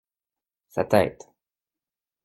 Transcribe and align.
Sa 0.67 0.83
tête. 0.85 1.29